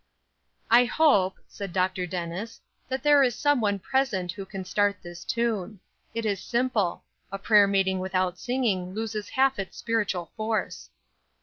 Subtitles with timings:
[0.71, 2.07] "I hope," said Dr.
[2.07, 2.59] Dennis,
[2.89, 5.79] "that there is some one present who can start this tune;
[6.15, 7.03] it is simple.
[7.31, 10.89] A prayer meeting without singing loses half its spiritual force."